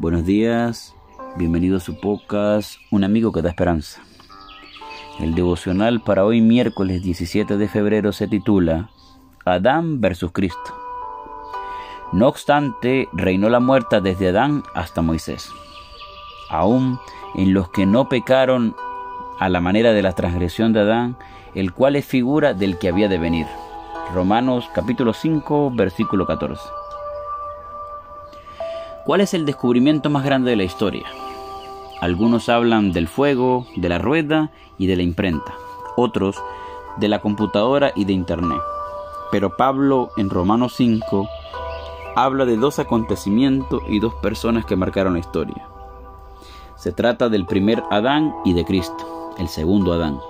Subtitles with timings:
[0.00, 0.94] Buenos días,
[1.34, 4.00] bienvenido a su podcast Un amigo que da esperanza.
[5.18, 8.90] El devocional para hoy miércoles 17 de febrero se titula
[9.44, 10.72] Adán versus Cristo.
[12.12, 15.50] No obstante, reinó la muerte desde Adán hasta Moisés.
[16.48, 17.00] Aún
[17.34, 18.76] en los que no pecaron
[19.40, 21.16] a la manera de la transgresión de Adán,
[21.56, 23.48] el cual es figura del que había de venir.
[24.14, 26.62] Romanos capítulo 5, versículo 14.
[29.08, 31.06] ¿Cuál es el descubrimiento más grande de la historia?
[32.02, 35.54] Algunos hablan del fuego, de la rueda y de la imprenta.
[35.96, 36.36] Otros
[36.98, 38.60] de la computadora y de Internet.
[39.32, 41.26] Pero Pablo en Romanos 5
[42.16, 45.66] habla de dos acontecimientos y dos personas que marcaron la historia.
[46.76, 50.20] Se trata del primer Adán y de Cristo, el segundo Adán.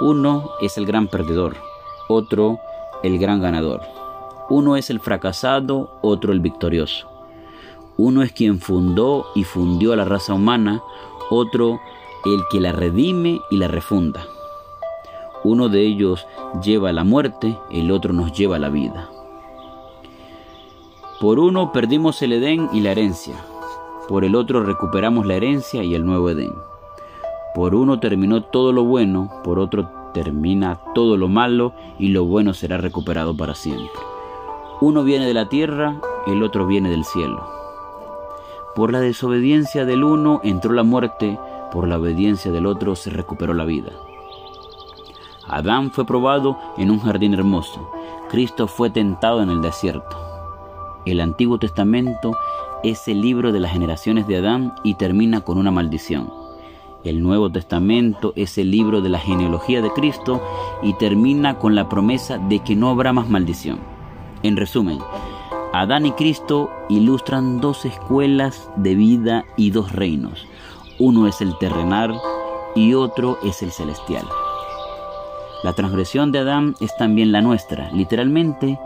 [0.00, 1.56] Uno es el gran perdedor,
[2.06, 2.60] otro
[3.02, 3.80] el gran ganador.
[4.48, 7.15] Uno es el fracasado, otro el victorioso.
[7.98, 10.82] Uno es quien fundó y fundió a la raza humana,
[11.30, 11.80] otro
[12.24, 14.26] el que la redime y la refunda.
[15.44, 16.26] Uno de ellos
[16.62, 19.08] lleva la muerte, el otro nos lleva la vida.
[21.20, 23.36] Por uno perdimos el Edén y la herencia,
[24.08, 26.52] por el otro recuperamos la herencia y el nuevo Edén.
[27.54, 32.52] Por uno terminó todo lo bueno, por otro termina todo lo malo y lo bueno
[32.52, 33.88] será recuperado para siempre.
[34.80, 37.55] Uno viene de la tierra, el otro viene del cielo.
[38.76, 41.38] Por la desobediencia del uno entró la muerte,
[41.72, 43.90] por la obediencia del otro se recuperó la vida.
[45.48, 47.90] Adán fue probado en un jardín hermoso,
[48.28, 50.14] Cristo fue tentado en el desierto.
[51.06, 52.36] El Antiguo Testamento
[52.82, 56.30] es el libro de las generaciones de Adán y termina con una maldición.
[57.02, 60.42] El Nuevo Testamento es el libro de la genealogía de Cristo
[60.82, 63.78] y termina con la promesa de que no habrá más maldición.
[64.42, 64.98] En resumen,
[65.80, 70.46] Adán y Cristo ilustran dos escuelas de vida y dos reinos.
[70.98, 72.18] Uno es el terrenal
[72.74, 74.26] y otro es el celestial.
[75.62, 77.92] La transgresión de Adán es también la nuestra.
[77.92, 78.78] Literalmente,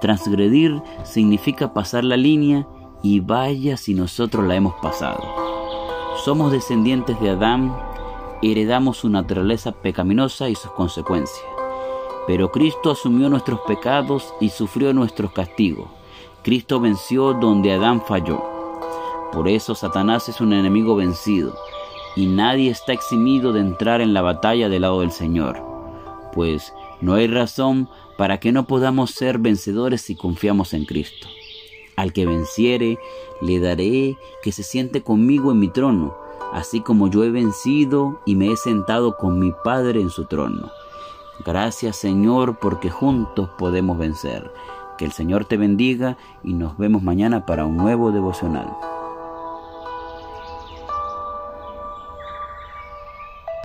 [0.00, 2.66] transgredir significa pasar la línea
[3.02, 5.22] y vaya si nosotros la hemos pasado.
[6.24, 7.76] Somos descendientes de Adán,
[8.40, 11.44] heredamos su naturaleza pecaminosa y sus consecuencias.
[12.26, 15.97] Pero Cristo asumió nuestros pecados y sufrió nuestros castigos.
[16.42, 18.42] Cristo venció donde Adán falló.
[19.32, 21.54] Por eso Satanás es un enemigo vencido,
[22.16, 25.62] y nadie está eximido de entrar en la batalla del lado del Señor,
[26.32, 31.28] pues no hay razón para que no podamos ser vencedores si confiamos en Cristo.
[31.96, 32.98] Al que venciere,
[33.40, 36.16] le daré que se siente conmigo en mi trono,
[36.52, 40.70] así como yo he vencido y me he sentado con mi Padre en su trono.
[41.44, 44.50] Gracias Señor porque juntos podemos vencer.
[44.98, 48.66] Que el Señor te bendiga y nos vemos mañana para un nuevo devocional.